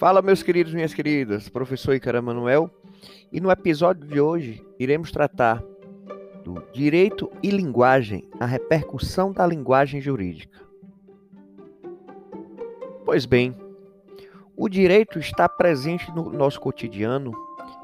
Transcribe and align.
Fala, 0.00 0.22
meus 0.22 0.42
queridos, 0.42 0.72
minhas 0.72 0.94
queridas, 0.94 1.50
professor 1.50 1.94
Icara 1.94 2.22
Manuel, 2.22 2.70
e 3.30 3.38
no 3.38 3.50
episódio 3.50 4.08
de 4.08 4.18
hoje 4.18 4.64
iremos 4.78 5.12
tratar 5.12 5.62
do 6.42 6.54
direito 6.72 7.30
e 7.42 7.50
linguagem, 7.50 8.26
a 8.40 8.46
repercussão 8.46 9.30
da 9.30 9.46
linguagem 9.46 10.00
jurídica. 10.00 10.58
Pois 13.04 13.26
bem, 13.26 13.54
o 14.56 14.70
direito 14.70 15.18
está 15.18 15.46
presente 15.46 16.10
no 16.12 16.32
nosso 16.32 16.58
cotidiano, 16.62 17.32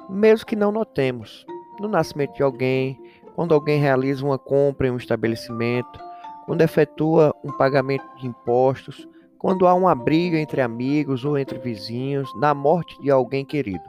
mesmo 0.09 0.47
que 0.47 0.57
não 0.57 0.73
notemos, 0.73 1.45
no 1.79 1.87
nascimento 1.87 2.35
de 2.35 2.43
alguém, 2.43 2.99
quando 3.35 3.53
alguém 3.53 3.79
realiza 3.79 4.25
uma 4.25 4.39
compra 4.39 4.87
em 4.87 4.91
um 4.91 4.97
estabelecimento, 4.97 6.01
quando 6.47 6.63
efetua 6.63 7.35
um 7.45 7.53
pagamento 7.53 8.07
de 8.17 8.27
impostos, 8.27 9.07
quando 9.47 9.69
há 9.69 9.75
uma 9.75 9.95
briga 9.95 10.37
entre 10.41 10.61
amigos 10.61 11.25
ou 11.25 11.39
entre 11.39 11.57
vizinhos, 11.57 12.29
na 12.41 12.53
morte 12.53 13.01
de 13.01 13.13
alguém 13.13 13.45
querido. 13.45 13.85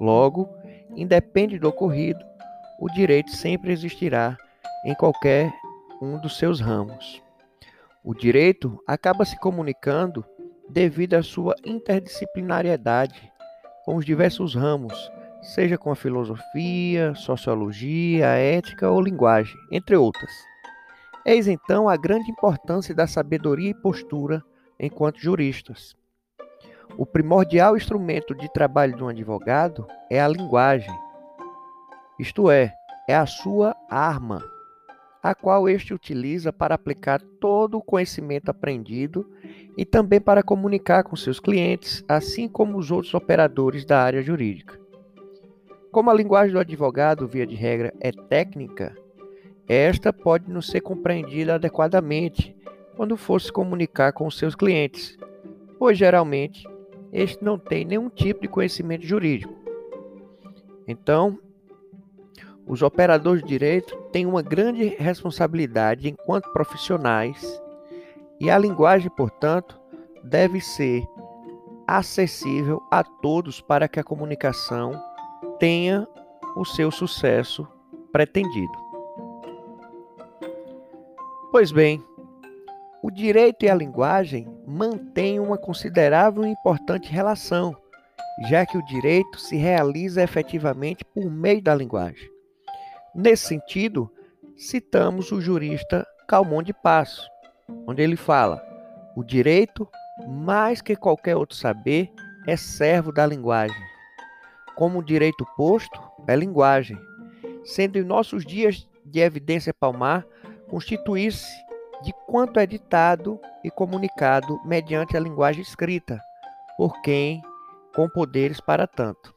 Logo, 0.00 0.48
independe 0.94 1.58
do 1.58 1.68
ocorrido, 1.68 2.24
o 2.78 2.88
direito 2.92 3.32
sempre 3.32 3.72
existirá 3.72 4.36
em 4.84 4.94
qualquer 4.94 5.52
um 6.00 6.20
dos 6.20 6.38
seus 6.38 6.60
ramos. 6.60 7.20
O 8.04 8.14
direito 8.14 8.80
acaba 8.86 9.24
se 9.24 9.36
comunicando 9.40 10.24
devido 10.70 11.14
à 11.14 11.22
sua 11.24 11.56
interdisciplinariedade 11.64 13.32
com 13.84 13.96
os 13.96 14.06
diversos 14.06 14.54
ramos, 14.54 15.10
seja 15.42 15.76
com 15.76 15.90
a 15.90 15.96
filosofia, 15.96 17.12
sociologia, 17.16 18.26
ética 18.26 18.88
ou 18.88 19.00
linguagem, 19.00 19.56
entre 19.72 19.96
outras. 19.96 20.30
Eis 21.24 21.48
então 21.48 21.88
a 21.88 21.96
grande 21.96 22.30
importância 22.30 22.94
da 22.94 23.08
sabedoria 23.08 23.70
e 23.70 23.82
postura 23.82 24.40
enquanto 24.78 25.20
juristas. 25.20 25.96
O 26.96 27.04
primordial 27.04 27.76
instrumento 27.76 28.34
de 28.34 28.50
trabalho 28.52 28.96
de 28.96 29.02
um 29.02 29.08
advogado 29.08 29.86
é 30.10 30.20
a 30.20 30.28
linguagem, 30.28 30.94
isto 32.18 32.50
é, 32.50 32.72
é 33.06 33.14
a 33.14 33.26
sua 33.26 33.76
arma, 33.90 34.42
a 35.22 35.34
qual 35.34 35.68
este 35.68 35.92
utiliza 35.92 36.52
para 36.52 36.74
aplicar 36.74 37.20
todo 37.40 37.76
o 37.76 37.82
conhecimento 37.82 38.48
aprendido 38.48 39.28
e 39.76 39.84
também 39.84 40.20
para 40.20 40.42
comunicar 40.42 41.02
com 41.04 41.16
seus 41.16 41.38
clientes, 41.38 42.02
assim 42.08 42.48
como 42.48 42.78
os 42.78 42.90
outros 42.90 43.12
operadores 43.12 43.84
da 43.84 44.00
área 44.00 44.22
jurídica. 44.22 44.80
Como 45.90 46.10
a 46.10 46.14
linguagem 46.14 46.52
do 46.52 46.60
advogado, 46.60 47.26
via 47.26 47.46
de 47.46 47.54
regra, 47.54 47.92
é 48.00 48.10
técnica, 48.10 48.96
esta 49.68 50.12
pode 50.12 50.50
não 50.50 50.62
ser 50.62 50.80
compreendida 50.80 51.56
adequadamente 51.56 52.56
quando 52.96 53.16
for 53.16 53.40
se 53.40 53.52
comunicar 53.52 54.12
com 54.12 54.30
seus 54.30 54.54
clientes, 54.54 55.16
pois 55.78 55.98
geralmente 55.98 56.66
este 57.12 57.44
não 57.44 57.58
tem 57.58 57.84
nenhum 57.84 58.08
tipo 58.08 58.40
de 58.40 58.48
conhecimento 58.48 59.06
jurídico. 59.06 59.54
Então, 60.88 61.38
os 62.66 62.82
operadores 62.82 63.42
de 63.42 63.48
direito 63.48 63.96
têm 64.10 64.26
uma 64.26 64.42
grande 64.42 64.88
responsabilidade 64.98 66.08
enquanto 66.08 66.52
profissionais 66.52 67.62
e 68.40 68.50
a 68.50 68.58
linguagem, 68.58 69.10
portanto, 69.10 69.80
deve 70.24 70.60
ser 70.60 71.04
acessível 71.86 72.82
a 72.90 73.04
todos 73.04 73.60
para 73.60 73.86
que 73.86 74.00
a 74.00 74.04
comunicação 74.04 75.00
tenha 75.58 76.06
o 76.56 76.64
seu 76.64 76.90
sucesso 76.90 77.66
pretendido. 78.10 78.72
Pois 81.52 81.70
bem, 81.70 82.02
o 83.02 83.10
direito 83.10 83.64
e 83.64 83.68
a 83.68 83.74
linguagem 83.74 84.48
mantêm 84.66 85.38
uma 85.38 85.58
considerável 85.58 86.44
e 86.44 86.50
importante 86.50 87.12
relação, 87.12 87.76
já 88.48 88.66
que 88.66 88.76
o 88.76 88.84
direito 88.84 89.38
se 89.38 89.56
realiza 89.56 90.22
efetivamente 90.22 91.04
por 91.04 91.30
meio 91.30 91.62
da 91.62 91.74
linguagem. 91.74 92.28
Nesse 93.14 93.46
sentido, 93.46 94.10
citamos 94.56 95.32
o 95.32 95.40
jurista 95.40 96.06
Calmon 96.26 96.62
de 96.62 96.72
Passo, 96.72 97.28
onde 97.86 98.02
ele 98.02 98.16
fala: 98.16 98.62
o 99.16 99.22
direito, 99.22 99.88
mais 100.26 100.80
que 100.80 100.96
qualquer 100.96 101.36
outro 101.36 101.56
saber, 101.56 102.10
é 102.46 102.56
servo 102.56 103.12
da 103.12 103.26
linguagem. 103.26 103.76
Como 104.74 104.98
o 104.98 105.04
direito 105.04 105.46
posto 105.56 106.00
é 106.26 106.36
linguagem, 106.36 106.98
sendo 107.64 107.98
em 107.98 108.04
nossos 108.04 108.44
dias 108.44 108.86
de 109.04 109.20
evidência 109.20 109.72
palmar 109.72 110.26
constituir-se 110.68 111.65
de 112.02 112.12
quanto 112.26 112.60
é 112.60 112.66
ditado 112.66 113.40
e 113.64 113.70
comunicado 113.70 114.60
mediante 114.64 115.16
a 115.16 115.20
linguagem 115.20 115.62
escrita, 115.62 116.20
por 116.76 117.00
quem 117.02 117.42
com 117.94 118.08
poderes 118.08 118.60
para 118.60 118.86
tanto. 118.86 119.34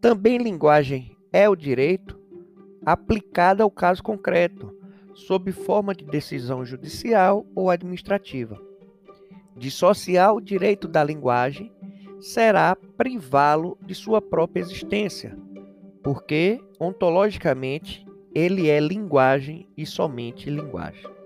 Também 0.00 0.38
linguagem 0.38 1.16
é 1.32 1.48
o 1.48 1.56
direito 1.56 2.20
aplicada 2.84 3.62
ao 3.62 3.70
caso 3.70 4.02
concreto, 4.02 4.74
sob 5.14 5.52
forma 5.52 5.94
de 5.94 6.04
decisão 6.04 6.64
judicial 6.64 7.46
ou 7.54 7.70
administrativa. 7.70 8.58
Dissociar 9.56 10.34
o 10.34 10.40
direito 10.40 10.88
da 10.88 11.02
linguagem 11.02 11.72
será 12.20 12.76
privá-lo 12.96 13.76
de 13.82 13.94
sua 13.94 14.20
própria 14.20 14.60
existência, 14.60 15.36
porque, 16.02 16.62
ontologicamente, 16.78 18.06
ele 18.34 18.68
é 18.68 18.78
linguagem 18.78 19.68
e 19.76 19.84
somente 19.84 20.48
linguagem. 20.48 21.19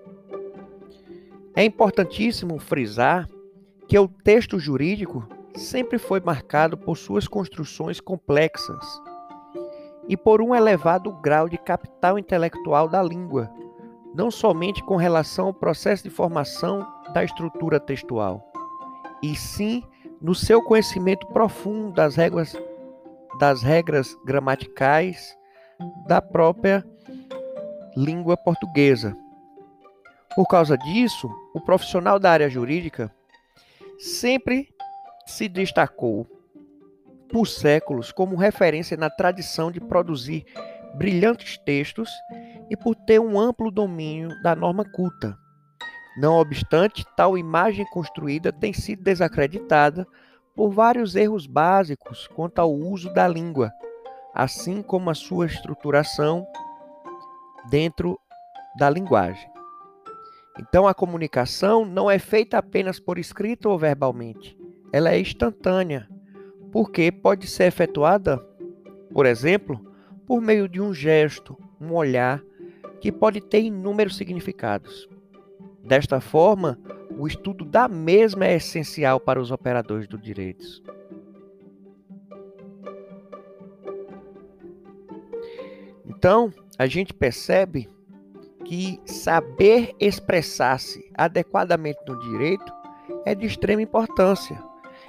É 1.56 1.64
importantíssimo 1.64 2.58
frisar 2.58 3.28
que 3.86 3.96
o 3.96 4.08
texto 4.08 4.58
jurídico 4.58 5.24
sempre 5.54 5.98
foi 5.98 6.18
marcado 6.18 6.76
por 6.76 6.96
suas 6.96 7.28
construções 7.28 8.00
complexas 8.00 8.84
e 10.08 10.16
por 10.16 10.42
um 10.42 10.52
elevado 10.52 11.12
grau 11.12 11.48
de 11.48 11.56
capital 11.56 12.18
intelectual 12.18 12.88
da 12.88 13.00
língua, 13.00 13.48
não 14.16 14.32
somente 14.32 14.82
com 14.82 14.96
relação 14.96 15.46
ao 15.46 15.54
processo 15.54 16.02
de 16.02 16.10
formação 16.10 16.84
da 17.12 17.22
estrutura 17.22 17.78
textual, 17.78 18.44
e 19.22 19.36
sim 19.36 19.84
no 20.20 20.34
seu 20.34 20.60
conhecimento 20.60 21.24
profundo 21.28 21.92
das 21.92 22.16
regras, 22.16 22.56
das 23.38 23.62
regras 23.62 24.16
gramaticais 24.24 25.36
da 26.08 26.20
própria 26.20 26.84
língua 27.96 28.36
portuguesa 28.36 29.16
por 30.34 30.46
causa 30.46 30.76
disso, 30.76 31.30
o 31.54 31.60
profissional 31.60 32.18
da 32.18 32.30
área 32.30 32.48
jurídica 32.48 33.14
sempre 33.98 34.68
se 35.26 35.48
destacou 35.48 36.26
por 37.30 37.46
séculos 37.46 38.12
como 38.12 38.36
referência 38.36 38.96
na 38.96 39.08
tradição 39.08 39.70
de 39.70 39.80
produzir 39.80 40.44
brilhantes 40.94 41.58
textos 41.58 42.10
e 42.70 42.76
por 42.76 42.94
ter 42.94 43.20
um 43.20 43.38
amplo 43.38 43.70
domínio 43.70 44.30
da 44.42 44.54
norma 44.54 44.84
culta. 44.84 45.36
Não 46.16 46.34
obstante, 46.34 47.04
tal 47.16 47.36
imagem 47.36 47.84
construída 47.86 48.52
tem 48.52 48.72
sido 48.72 49.02
desacreditada 49.02 50.06
por 50.54 50.70
vários 50.70 51.16
erros 51.16 51.46
básicos 51.46 52.28
quanto 52.28 52.60
ao 52.60 52.72
uso 52.72 53.12
da 53.12 53.26
língua, 53.26 53.72
assim 54.32 54.82
como 54.82 55.10
a 55.10 55.14
sua 55.14 55.46
estruturação 55.46 56.46
dentro 57.68 58.18
da 58.78 58.88
linguagem. 58.88 59.53
Então 60.58 60.86
a 60.86 60.94
comunicação 60.94 61.84
não 61.84 62.10
é 62.10 62.18
feita 62.18 62.58
apenas 62.58 63.00
por 63.00 63.18
escrito 63.18 63.68
ou 63.68 63.78
verbalmente, 63.78 64.56
ela 64.92 65.10
é 65.10 65.18
instantânea, 65.18 66.08
porque 66.70 67.10
pode 67.10 67.48
ser 67.48 67.64
efetuada, 67.64 68.38
por 69.12 69.26
exemplo, 69.26 69.84
por 70.26 70.40
meio 70.40 70.68
de 70.68 70.80
um 70.80 70.94
gesto, 70.94 71.58
um 71.80 71.92
olhar, 71.92 72.42
que 73.00 73.10
pode 73.10 73.40
ter 73.40 73.60
inúmeros 73.60 74.16
significados. 74.16 75.08
Desta 75.82 76.20
forma, 76.20 76.78
o 77.18 77.26
estudo 77.26 77.64
da 77.64 77.88
mesma 77.88 78.46
é 78.46 78.54
essencial 78.54 79.20
para 79.20 79.40
os 79.40 79.50
operadores 79.50 80.08
do 80.08 80.16
direito. 80.16 80.64
Então, 86.06 86.52
a 86.78 86.86
gente 86.86 87.12
percebe 87.12 87.88
que 88.64 89.00
saber 89.04 89.94
expressar-se 90.00 91.10
adequadamente 91.14 92.00
no 92.06 92.18
direito 92.18 92.72
é 93.24 93.34
de 93.34 93.46
extrema 93.46 93.82
importância. 93.82 94.60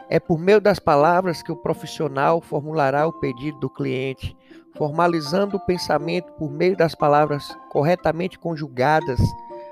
É 0.10 0.20
por 0.20 0.38
meio 0.38 0.62
das 0.62 0.80
palavras 0.80 1.42
que 1.42 1.52
o 1.52 1.56
profissional 1.56 2.42
formulará 2.42 3.08
o 3.08 3.14
pedido 3.14 3.60
do 3.60 3.70
cliente, 3.70 4.36
formalizando 4.76 5.58
o 5.58 5.66
pensamento 5.66 6.32
por 6.34 6.52
meio 6.52 6.76
das 6.76 6.94
palavras 6.94 7.58
corretamente 7.70 8.38
conjugadas 8.38 9.20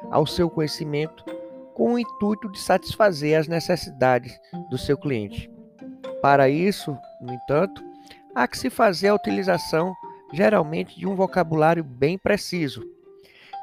ao 0.10 0.26
seu 0.26 0.50
conhecimento, 0.50 1.24
com 1.74 1.94
o 1.94 2.00
intuito 2.00 2.52
de 2.52 2.60
satisfazer 2.60 3.40
as 3.40 3.48
necessidades 3.48 4.40
do 4.70 4.78
seu 4.78 4.98
cliente. 4.98 5.52
Para 6.22 6.50
isso, 6.50 6.98
no 7.22 7.34
entanto, 7.34 7.84
há 8.34 8.48
que 8.48 8.58
se 8.58 8.70
fazer 8.70 9.10
a 9.10 9.16
utilização 9.16 9.94
geralmente 10.32 10.98
de 10.98 11.08
um 11.08 11.16
vocabulário 11.16 11.84
bem 11.84 12.18
preciso, 12.18 12.84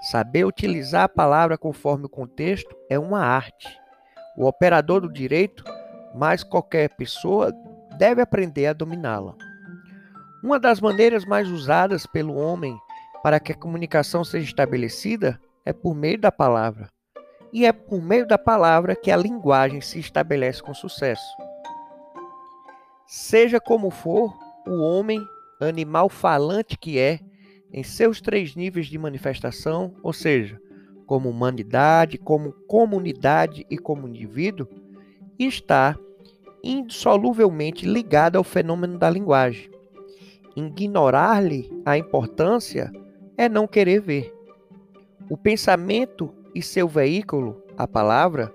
Saber 0.00 0.44
utilizar 0.44 1.04
a 1.04 1.08
palavra 1.08 1.58
conforme 1.58 2.06
o 2.06 2.08
contexto 2.08 2.74
é 2.88 2.98
uma 2.98 3.20
arte. 3.20 3.68
O 4.36 4.46
operador 4.46 5.00
do 5.02 5.12
direito 5.12 5.62
mas 6.14 6.42
qualquer 6.42 6.88
pessoa 6.90 7.52
deve 7.96 8.20
aprender 8.20 8.66
a 8.66 8.72
dominá-la. 8.72 9.34
Uma 10.42 10.58
das 10.58 10.80
maneiras 10.80 11.24
mais 11.24 11.48
usadas 11.48 12.06
pelo 12.06 12.36
homem 12.36 12.76
para 13.22 13.38
que 13.38 13.52
a 13.52 13.56
comunicação 13.56 14.24
seja 14.24 14.46
estabelecida 14.46 15.40
é 15.64 15.72
por 15.72 15.94
meio 15.94 16.18
da 16.18 16.32
palavra. 16.32 16.88
E 17.52 17.66
é 17.66 17.72
por 17.72 18.00
meio 18.00 18.26
da 18.26 18.38
palavra 18.38 18.96
que 18.96 19.10
a 19.10 19.16
linguagem 19.16 19.80
se 19.80 19.98
estabelece 19.98 20.62
com 20.62 20.72
sucesso. 20.72 21.36
Seja 23.06 23.60
como 23.60 23.90
for, 23.90 24.38
o 24.66 24.80
homem, 24.82 25.20
animal 25.60 26.08
falante 26.08 26.78
que 26.78 26.98
é, 26.98 27.18
em 27.72 27.82
seus 27.82 28.20
três 28.20 28.54
níveis 28.54 28.86
de 28.86 28.98
manifestação, 28.98 29.94
ou 30.02 30.12
seja, 30.12 30.60
como 31.06 31.28
humanidade, 31.28 32.18
como 32.18 32.52
comunidade 32.66 33.66
e 33.70 33.76
como 33.76 34.08
indivíduo, 34.08 34.68
está 35.38 35.96
indissoluvelmente 36.62 37.86
ligado 37.86 38.36
ao 38.36 38.44
fenômeno 38.44 38.98
da 38.98 39.08
linguagem. 39.08 39.70
Ignorar-lhe 40.54 41.70
a 41.84 41.96
importância 41.96 42.92
é 43.36 43.48
não 43.48 43.66
querer 43.66 44.00
ver. 44.00 44.34
O 45.28 45.36
pensamento 45.36 46.34
e 46.54 46.60
seu 46.60 46.86
veículo, 46.86 47.62
a 47.76 47.86
palavra, 47.86 48.52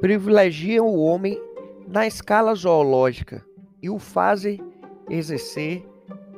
privilegiam 0.00 0.86
o 0.86 1.00
homem 1.00 1.40
na 1.86 2.06
escala 2.06 2.54
zoológica 2.54 3.44
e 3.82 3.88
o 3.88 3.98
fazem 3.98 4.60
exercer 5.08 5.87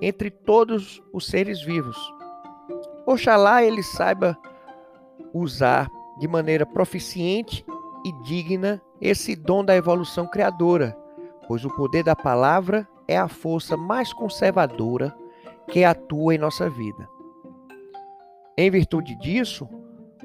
entre 0.01 0.31
todos 0.31 1.03
os 1.13 1.27
seres 1.27 1.63
vivos. 1.63 1.97
Oxalá 3.07 3.63
ele 3.63 3.83
saiba 3.83 4.39
usar 5.33 5.89
de 6.19 6.29
maneira 6.29 6.67
proficiente 6.67 7.65
e 8.05 8.13
digna 8.25 8.81
esse 9.01 9.35
dom 9.35 9.65
da 9.65 9.77
evolução 9.77 10.27
criadora, 10.27 10.97
pois 11.47 11.65
o 11.65 11.71
poder 11.71 12.05
da 12.05 12.15
palavra 12.15 12.87
é 13.09 13.17
a 13.17 13.29
força 13.29 13.77
mais 13.77 14.13
conservadora 14.13 15.15
que 15.69 15.85
atua 15.85 16.35
em 16.35 16.39
nossa 16.39 16.69
vida. 16.69 17.09
Em 18.57 18.71
virtude 18.71 19.17
disso, 19.17 19.69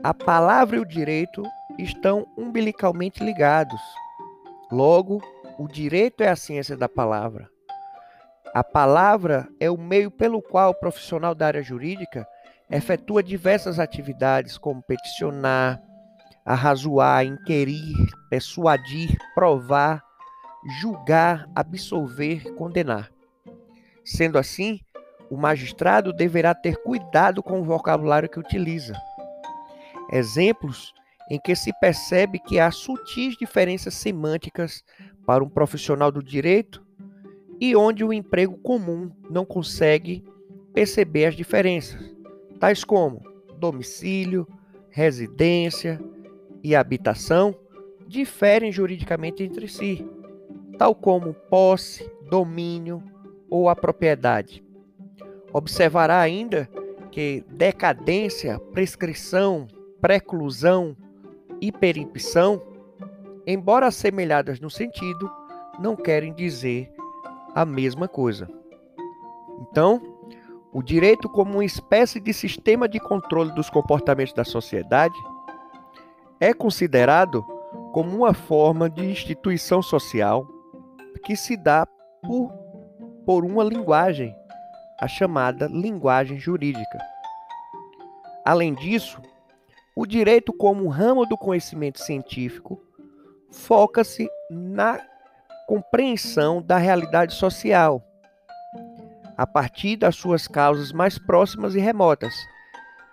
a 0.04 0.14
palavra 0.14 0.78
e 0.78 0.80
o 0.80 0.86
direito 0.86 1.42
estão 1.80 2.28
umbilicalmente 2.38 3.24
ligados. 3.24 3.82
Logo, 4.72 5.22
o 5.58 5.68
direito 5.68 6.22
é 6.22 6.30
a 6.30 6.36
ciência 6.36 6.76
da 6.76 6.90
palavra. 6.90 7.50
A 8.56 8.64
palavra 8.64 9.50
é 9.60 9.70
o 9.70 9.78
meio 9.78 10.10
pelo 10.10 10.42
qual 10.42 10.72
o 10.72 10.80
profissional 10.80 11.36
da 11.36 11.46
área 11.46 11.62
jurídica 11.62 12.26
efetua 12.72 13.22
diversas 13.22 13.80
atividades, 13.80 14.58
como 14.58 14.82
peticionar, 14.82 15.84
arrazoar, 16.46 17.26
inquirir, 17.26 17.94
persuadir, 18.30 19.14
provar, 19.34 20.02
julgar, 20.80 21.50
absolver, 21.54 22.50
condenar. 22.54 23.12
Sendo 24.06 24.38
assim, 24.38 24.80
o 25.30 25.36
magistrado 25.36 26.14
deverá 26.14 26.56
ter 26.56 26.78
cuidado 26.78 27.44
com 27.44 27.60
o 27.60 27.66
vocabulário 27.66 28.30
que 28.30 28.40
utiliza. 28.40 28.94
Exemplos 30.14 30.94
em 31.30 31.38
que 31.42 31.58
se 31.58 31.78
percebe 31.82 32.40
que 32.40 32.58
há 32.58 32.72
sutis 32.72 33.36
diferenças 33.36 33.96
semânticas 33.96 34.82
para 35.26 35.44
um 35.44 35.50
profissional 35.50 36.10
do 36.10 36.24
direito 36.24 36.85
e 37.60 37.76
onde 37.76 38.04
o 38.04 38.14
emprego 38.14 38.58
comum 38.58 39.12
não 39.30 39.46
consegue 39.46 40.24
perceber 40.74 41.26
as 41.26 41.36
diferenças, 41.36 42.16
tais 42.60 42.84
como 42.84 43.22
domicílio, 43.58 44.48
residência, 44.90 46.00
e 46.66 46.76
habitação 46.76 47.56
diferem 48.08 48.72
juridicamente 48.72 49.44
entre 49.44 49.68
si, 49.68 50.04
tal 50.80 50.96
como 50.96 51.32
posse, 51.32 52.10
domínio 52.28 53.04
ou 53.48 53.70
a 53.70 53.76
propriedade. 53.76 54.66
Observará 55.54 56.20
ainda 56.20 56.68
que 57.12 57.46
decadência, 57.52 58.58
prescrição, 58.74 59.68
preclusão 60.02 60.98
e 61.62 61.72
perimpção, 61.72 62.60
embora 63.46 63.86
assemelhadas 63.86 64.60
no 64.60 64.72
sentido, 64.72 65.32
não 65.80 65.96
querem 65.96 66.34
dizer 66.34 66.92
a 67.56 67.66
mesma 67.66 68.06
coisa. 68.06 68.50
Então, 69.62 70.02
o 70.74 70.84
direito, 70.84 71.30
como 71.30 71.54
uma 71.54 71.64
espécie 71.64 72.20
de 72.20 72.34
sistema 72.34 72.88
de 72.90 73.00
controle 73.00 73.54
dos 73.54 73.70
comportamentos 73.70 74.34
da 74.34 74.44
sociedade, 74.44 75.16
é 76.38 76.54
considerado 76.54 77.42
como 77.94 78.14
uma 78.18 78.34
forma 78.34 78.90
de 78.90 79.06
instituição 79.06 79.82
social 79.82 80.46
que 81.24 81.38
se 81.38 81.56
dá 81.56 81.88
por, 82.22 82.52
por 83.26 83.46
uma 83.46 83.64
linguagem, 83.64 84.36
a 85.00 85.08
chamada 85.08 85.68
linguagem 85.68 86.38
jurídica. 86.38 87.00
Além 88.44 88.74
disso, 88.74 89.22
o 89.96 90.06
direito, 90.06 90.52
como 90.52 90.90
ramo 90.90 91.26
do 91.26 91.38
conhecimento 91.38 92.02
científico, 92.02 92.82
foca-se 93.50 94.28
na 94.52 95.00
compreensão 95.68 96.62
da 96.62 96.78
realidade 96.78 97.34
social, 97.34 98.04
a 99.38 99.46
partir 99.46 99.98
das 99.98 100.16
suas 100.16 100.48
causas 100.48 100.92
mais 100.92 101.18
próximas 101.18 101.76
e 101.76 101.80
remotas, 101.80 102.34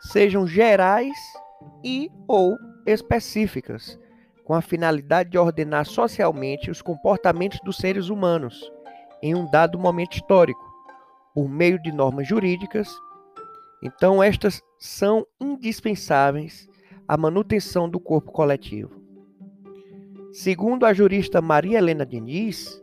sejam 0.00 0.46
gerais 0.46 1.16
e 1.82 2.10
ou 2.28 2.56
específicas, 2.86 3.98
com 4.44 4.54
a 4.54 4.60
finalidade 4.60 5.30
de 5.30 5.38
ordenar 5.38 5.86
socialmente 5.86 6.70
os 6.70 6.82
comportamentos 6.82 7.58
dos 7.64 7.76
seres 7.76 8.08
humanos 8.08 8.70
em 9.22 9.34
um 9.34 9.48
dado 9.48 9.78
momento 9.78 10.14
histórico, 10.14 10.60
por 11.32 11.48
meio 11.48 11.80
de 11.80 11.92
normas 11.92 12.26
jurídicas. 12.26 12.88
Então, 13.82 14.22
estas 14.22 14.60
são 14.78 15.24
indispensáveis 15.40 16.68
à 17.06 17.16
manutenção 17.16 17.88
do 17.88 18.00
corpo 18.00 18.32
coletivo. 18.32 19.01
Segundo 20.32 20.86
a 20.86 20.92
jurista 20.92 21.40
Maria 21.40 21.78
Helena 21.78 22.06
Diniz, 22.06 22.82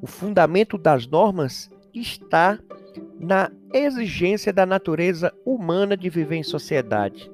o 0.00 0.06
fundamento 0.06 0.78
das 0.78 1.06
normas 1.06 1.70
está 1.94 2.58
na 3.18 3.50
exigência 3.72 4.52
da 4.52 4.64
natureza 4.64 5.32
humana 5.44 5.96
de 5.96 6.08
viver 6.08 6.36
em 6.36 6.42
sociedade 6.42 7.30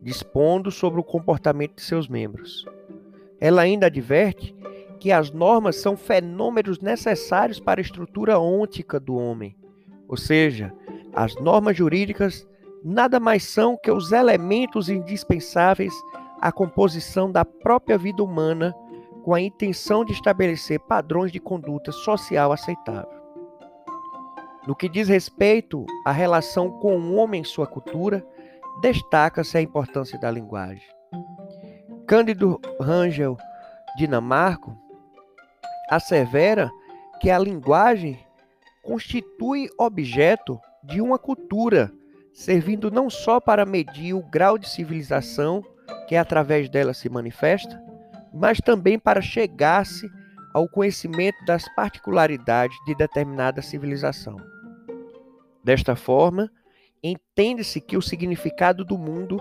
dispondo 0.00 0.70
sobre 0.70 1.00
o 1.00 1.04
comportamento 1.04 1.76
de 1.76 1.82
seus 1.82 2.08
membros. 2.08 2.64
Ela 3.38 3.62
ainda 3.62 3.86
adverte 3.86 4.54
que 4.98 5.12
as 5.12 5.30
normas 5.30 5.76
são 5.76 5.96
fenômenos 5.96 6.80
necessários 6.80 7.58
para 7.58 7.80
a 7.80 7.82
estrutura 7.82 8.38
ôntica 8.38 8.98
do 8.98 9.16
homem, 9.16 9.56
ou 10.08 10.16
seja, 10.16 10.72
as 11.12 11.34
normas 11.36 11.76
jurídicas 11.76 12.46
nada 12.84 13.20
mais 13.20 13.44
são 13.44 13.76
que 13.76 13.90
os 13.90 14.12
elementos 14.12 14.88
indispensáveis 14.88 15.92
à 16.40 16.50
composição 16.50 17.30
da 17.30 17.44
própria 17.44 17.98
vida 17.98 18.22
humana 18.22 18.74
com 19.22 19.34
a 19.34 19.40
intenção 19.40 20.04
de 20.04 20.12
estabelecer 20.12 20.80
padrões 20.80 21.30
de 21.30 21.38
conduta 21.38 21.92
social 21.92 22.52
aceitável. 22.52 23.20
No 24.66 24.74
que 24.74 24.88
diz 24.88 25.08
respeito 25.08 25.84
à 26.04 26.12
relação 26.12 26.70
com 26.80 26.96
o 26.98 27.16
homem 27.16 27.42
e 27.42 27.46
sua 27.46 27.66
cultura, 27.66 28.24
destaca-se 28.80 29.58
a 29.58 29.62
importância 29.62 30.18
da 30.18 30.30
linguagem. 30.30 30.82
Cândido 32.06 32.60
Rangel 32.80 33.36
Dinamarco 33.96 34.76
assevera 35.88 36.70
que 37.20 37.30
a 37.30 37.38
linguagem 37.38 38.18
constitui 38.82 39.68
objeto 39.78 40.58
de 40.82 41.00
uma 41.00 41.18
cultura, 41.18 41.92
servindo 42.32 42.90
não 42.90 43.10
só 43.10 43.40
para 43.40 43.66
medir 43.66 44.14
o 44.14 44.22
grau 44.22 44.56
de 44.56 44.68
civilização 44.68 45.62
que 46.08 46.16
através 46.16 46.68
dela 46.68 46.94
se 46.94 47.08
manifesta, 47.08 47.80
mas 48.32 48.58
também 48.58 48.98
para 48.98 49.20
chegar-se 49.20 50.10
ao 50.52 50.68
conhecimento 50.68 51.44
das 51.44 51.64
particularidades 51.74 52.76
de 52.86 52.94
determinada 52.94 53.62
civilização. 53.62 54.36
Desta 55.62 55.94
forma, 55.94 56.50
entende-se 57.02 57.80
que 57.80 57.96
o 57.96 58.02
significado 58.02 58.84
do 58.84 58.98
mundo 58.98 59.40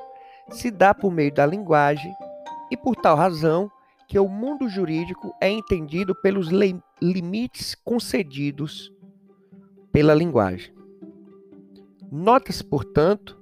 se 0.49 0.69
dá 0.69 0.93
por 0.93 1.11
meio 1.11 1.33
da 1.33 1.45
linguagem 1.45 2.13
e 2.71 2.77
por 2.77 2.95
tal 2.95 3.15
razão 3.15 3.71
que 4.07 4.17
o 4.17 4.27
mundo 4.27 4.67
jurídico 4.67 5.35
é 5.39 5.49
entendido 5.49 6.15
pelos 6.15 6.49
limites 7.01 7.75
concedidos 7.75 8.91
pela 9.91 10.13
linguagem. 10.13 10.73
Nota-se, 12.11 12.63
portanto, 12.63 13.38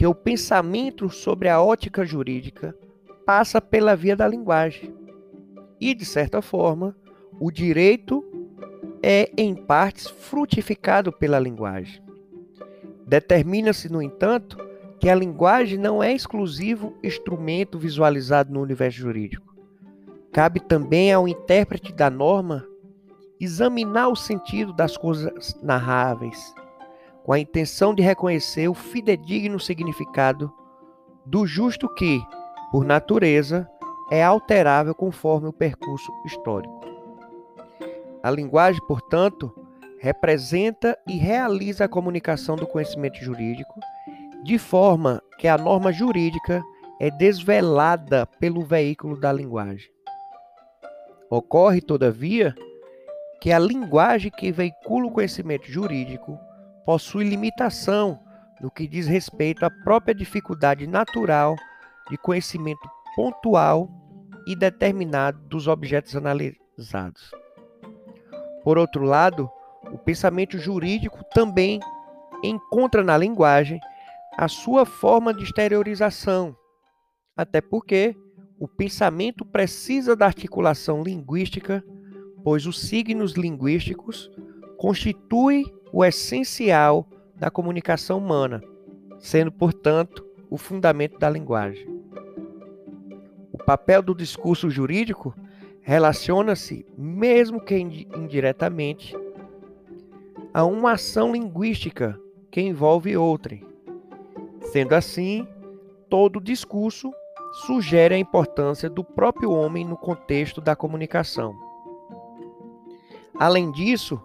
que 0.00 0.06
o 0.06 0.14
pensamento 0.14 1.10
sobre 1.10 1.46
a 1.46 1.60
ótica 1.60 2.06
jurídica 2.06 2.74
passa 3.26 3.60
pela 3.60 3.94
via 3.94 4.16
da 4.16 4.26
linguagem. 4.26 4.94
E, 5.78 5.92
de 5.92 6.06
certa 6.06 6.40
forma, 6.40 6.96
o 7.38 7.50
direito 7.50 8.24
é, 9.02 9.30
em 9.36 9.54
partes, 9.54 10.08
frutificado 10.08 11.12
pela 11.12 11.38
linguagem. 11.38 12.02
Determina-se, 13.06 13.92
no 13.92 14.00
entanto, 14.00 14.56
que 14.98 15.10
a 15.10 15.14
linguagem 15.14 15.76
não 15.76 16.02
é 16.02 16.14
exclusivo 16.14 16.96
instrumento 17.04 17.78
visualizado 17.78 18.50
no 18.50 18.62
universo 18.62 19.00
jurídico. 19.00 19.54
Cabe 20.32 20.60
também 20.60 21.12
ao 21.12 21.28
intérprete 21.28 21.92
da 21.92 22.08
norma 22.08 22.66
examinar 23.38 24.08
o 24.08 24.16
sentido 24.16 24.72
das 24.72 24.96
coisas 24.96 25.54
narráveis, 25.62 26.54
com 27.24 27.32
a 27.32 27.38
intenção 27.38 27.94
de 27.94 28.02
reconhecer 28.02 28.68
o 28.68 28.74
fidedigno 28.74 29.60
significado 29.60 30.52
do 31.24 31.46
justo 31.46 31.88
que, 31.94 32.20
por 32.70 32.84
natureza, 32.84 33.68
é 34.10 34.22
alterável 34.22 34.94
conforme 34.94 35.48
o 35.48 35.52
percurso 35.52 36.10
histórico. 36.24 36.80
A 38.22 38.30
linguagem, 38.30 38.84
portanto, 38.86 39.54
representa 40.00 40.98
e 41.06 41.16
realiza 41.16 41.84
a 41.84 41.88
comunicação 41.88 42.56
do 42.56 42.66
conhecimento 42.66 43.18
jurídico, 43.22 43.78
de 44.42 44.58
forma 44.58 45.22
que 45.38 45.46
a 45.46 45.56
norma 45.56 45.92
jurídica 45.92 46.62
é 46.98 47.10
desvelada 47.10 48.26
pelo 48.26 48.62
veículo 48.62 49.18
da 49.18 49.32
linguagem. 49.32 49.90
Ocorre, 51.30 51.80
todavia, 51.80 52.54
que 53.40 53.52
a 53.52 53.58
linguagem 53.58 54.30
que 54.30 54.50
veicula 54.50 55.06
o 55.06 55.10
conhecimento 55.10 55.70
jurídico 55.70 56.38
possui 56.84 57.24
limitação 57.24 58.20
no 58.60 58.70
que 58.70 58.86
diz 58.86 59.06
respeito 59.06 59.64
à 59.64 59.70
própria 59.70 60.14
dificuldade 60.14 60.86
natural 60.86 61.56
de 62.10 62.18
conhecimento 62.18 62.88
pontual 63.14 63.88
e 64.46 64.54
determinado 64.54 65.38
dos 65.48 65.66
objetos 65.66 66.14
analisados. 66.16 67.30
Por 68.62 68.76
outro 68.78 69.04
lado, 69.04 69.50
o 69.92 69.98
pensamento 69.98 70.58
jurídico 70.58 71.24
também 71.32 71.80
encontra 72.42 73.02
na 73.02 73.16
linguagem 73.16 73.80
a 74.36 74.48
sua 74.48 74.84
forma 74.84 75.32
de 75.34 75.44
exteriorização, 75.44 76.56
até 77.36 77.60
porque 77.60 78.14
o 78.58 78.68
pensamento 78.68 79.44
precisa 79.44 80.14
da 80.14 80.26
articulação 80.26 81.02
linguística, 81.02 81.82
pois 82.44 82.66
os 82.66 82.80
signos 82.80 83.32
linguísticos 83.32 84.30
constituem 84.76 85.64
o 85.92 86.04
essencial 86.04 87.06
da 87.34 87.50
comunicação 87.50 88.18
humana, 88.18 88.62
sendo, 89.18 89.50
portanto, 89.50 90.24
o 90.48 90.56
fundamento 90.56 91.18
da 91.18 91.28
linguagem. 91.28 91.88
O 93.52 93.58
papel 93.58 94.02
do 94.02 94.14
discurso 94.14 94.70
jurídico 94.70 95.34
relaciona-se, 95.80 96.84
mesmo 96.96 97.60
que 97.60 97.76
indiretamente, 97.78 99.16
a 100.52 100.64
uma 100.64 100.92
ação 100.92 101.32
linguística 101.32 102.18
que 102.50 102.60
envolve 102.60 103.16
outrem. 103.16 103.64
Sendo 104.72 104.94
assim, 104.94 105.46
todo 106.08 106.40
discurso 106.40 107.12
sugere 107.66 108.14
a 108.14 108.18
importância 108.18 108.88
do 108.90 109.02
próprio 109.02 109.50
homem 109.50 109.84
no 109.84 109.96
contexto 109.96 110.60
da 110.60 110.76
comunicação. 110.76 111.54
Além 113.38 113.70
disso, 113.70 114.20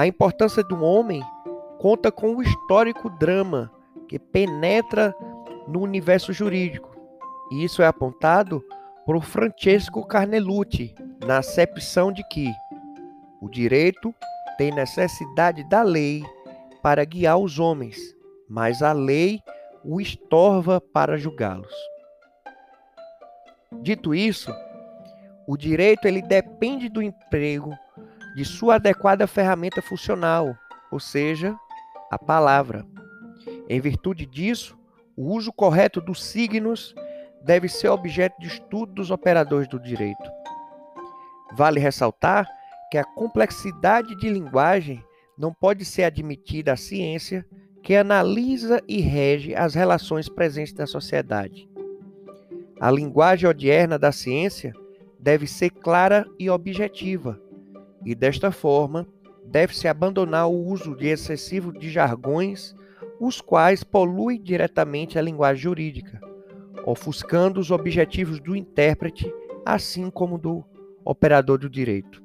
a 0.00 0.06
importância 0.06 0.64
do 0.64 0.82
homem 0.82 1.22
conta 1.78 2.10
com 2.10 2.34
o 2.34 2.42
histórico 2.42 3.10
drama 3.10 3.70
que 4.08 4.18
penetra 4.18 5.14
no 5.68 5.82
universo 5.82 6.32
jurídico. 6.32 6.88
E 7.52 7.62
isso 7.62 7.82
é 7.82 7.86
apontado 7.86 8.64
por 9.04 9.22
Francesco 9.22 10.06
Carnelucci 10.06 10.94
na 11.26 11.36
acepção 11.36 12.10
de 12.10 12.26
que 12.28 12.50
o 13.42 13.50
direito 13.50 14.14
tem 14.56 14.72
necessidade 14.72 15.68
da 15.68 15.82
lei 15.82 16.24
para 16.82 17.04
guiar 17.04 17.36
os 17.36 17.58
homens, 17.58 17.98
mas 18.48 18.82
a 18.82 18.92
lei 18.92 19.42
o 19.84 20.00
estorva 20.00 20.80
para 20.80 21.18
julgá-los. 21.18 21.74
Dito 23.82 24.14
isso, 24.14 24.50
o 25.46 25.58
direito 25.58 26.08
ele 26.08 26.22
depende 26.22 26.88
do 26.88 27.02
emprego 27.02 27.76
de 28.34 28.44
sua 28.44 28.76
adequada 28.76 29.26
ferramenta 29.26 29.82
funcional, 29.82 30.56
ou 30.90 31.00
seja, 31.00 31.56
a 32.10 32.18
palavra. 32.18 32.86
Em 33.68 33.80
virtude 33.80 34.26
disso, 34.26 34.78
o 35.16 35.34
uso 35.34 35.52
correto 35.52 36.00
dos 36.00 36.22
signos 36.22 36.94
deve 37.44 37.68
ser 37.68 37.88
objeto 37.88 38.40
de 38.40 38.48
estudo 38.48 38.94
dos 38.94 39.10
operadores 39.10 39.68
do 39.68 39.78
direito. 39.78 40.30
Vale 41.52 41.80
ressaltar 41.80 42.48
que 42.90 42.98
a 42.98 43.04
complexidade 43.04 44.16
de 44.16 44.28
linguagem 44.28 45.02
não 45.38 45.54
pode 45.54 45.84
ser 45.84 46.04
admitida 46.04 46.72
à 46.72 46.76
ciência 46.76 47.46
que 47.82 47.94
analisa 47.94 48.82
e 48.86 49.00
rege 49.00 49.54
as 49.54 49.74
relações 49.74 50.28
presentes 50.28 50.74
na 50.74 50.86
sociedade. 50.86 51.68
A 52.78 52.90
linguagem 52.90 53.48
odierna 53.48 53.98
da 53.98 54.12
ciência 54.12 54.74
deve 55.18 55.46
ser 55.46 55.70
clara 55.70 56.26
e 56.38 56.50
objetiva, 56.50 57.40
e 58.04 58.14
desta 58.14 58.50
forma 58.50 59.06
deve-se 59.44 59.88
abandonar 59.88 60.48
o 60.48 60.66
uso 60.66 60.94
de 60.94 61.08
excessivo 61.08 61.72
de 61.72 61.90
jargões, 61.90 62.74
os 63.18 63.40
quais 63.40 63.82
poluem 63.82 64.40
diretamente 64.40 65.18
a 65.18 65.22
linguagem 65.22 65.62
jurídica, 65.62 66.20
ofuscando 66.84 67.60
os 67.60 67.70
objetivos 67.70 68.40
do 68.40 68.54
intérprete, 68.54 69.32
assim 69.64 70.10
como 70.10 70.38
do 70.38 70.64
operador 71.04 71.58
do 71.58 71.68
direito. 71.68 72.22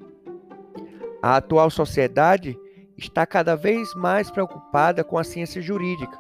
A 1.22 1.38
atual 1.38 1.70
sociedade 1.70 2.58
está 2.98 3.26
cada 3.26 3.56
vez 3.56 3.94
mais 3.96 4.30
preocupada 4.30 5.04
com 5.04 5.18
a 5.18 5.24
ciência 5.24 5.62
jurídica. 5.62 6.18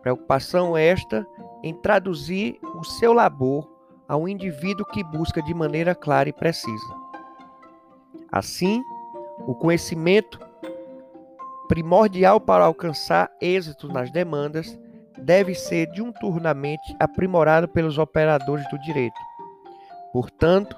Preocupação 0.00 0.76
esta 0.76 1.26
em 1.62 1.74
traduzir 1.74 2.58
o 2.78 2.84
seu 2.84 3.12
labor 3.12 3.68
a 4.08 4.16
um 4.16 4.28
indivíduo 4.28 4.86
que 4.86 5.02
busca 5.02 5.42
de 5.42 5.52
maneira 5.52 5.94
clara 5.94 6.28
e 6.28 6.32
precisa. 6.32 7.03
Assim, 8.34 8.82
o 9.46 9.54
conhecimento 9.54 10.40
primordial 11.68 12.40
para 12.40 12.64
alcançar 12.64 13.30
êxito 13.40 13.86
nas 13.86 14.10
demandas 14.10 14.76
deve 15.16 15.54
ser 15.54 15.86
diuturnamente 15.92 16.96
aprimorado 16.98 17.68
pelos 17.68 17.96
operadores 17.96 18.68
do 18.70 18.78
direito. 18.80 19.14
Portanto, 20.12 20.76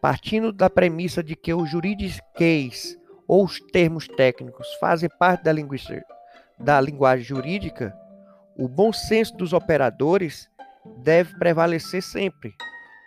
partindo 0.00 0.50
da 0.50 0.70
premissa 0.70 1.22
de 1.22 1.36
que 1.36 1.52
o 1.52 1.66
juridiquês 1.66 2.96
ou 3.28 3.44
os 3.44 3.60
termos 3.60 4.08
técnicos 4.08 4.66
fazem 4.80 5.10
parte 5.18 5.42
da, 5.42 5.52
da 6.58 6.80
linguagem 6.80 7.22
jurídica, 7.22 7.94
o 8.56 8.66
bom 8.66 8.94
senso 8.94 9.36
dos 9.36 9.52
operadores 9.52 10.48
deve 11.02 11.38
prevalecer 11.38 12.02
sempre, 12.02 12.54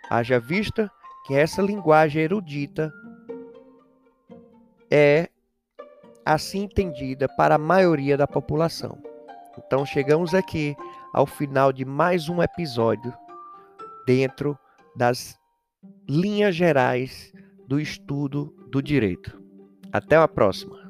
haja 0.08 0.38
vista 0.38 0.88
que 1.26 1.34
essa 1.34 1.60
linguagem 1.60 2.22
erudita 2.22 2.92
é 4.90 5.28
assim 6.24 6.64
entendida 6.64 7.28
para 7.28 7.54
a 7.54 7.58
maioria 7.58 8.16
da 8.16 8.26
população. 8.26 8.98
Então 9.58 9.84
chegamos 9.84 10.34
aqui 10.34 10.76
ao 11.12 11.26
final 11.26 11.72
de 11.72 11.84
mais 11.84 12.28
um 12.28 12.42
episódio 12.42 13.12
dentro 14.06 14.58
das 14.94 15.38
linhas 16.08 16.54
gerais 16.54 17.32
do 17.66 17.80
estudo 17.80 18.54
do 18.70 18.82
direito. 18.82 19.40
Até 19.92 20.16
a 20.16 20.28
próxima. 20.28 20.88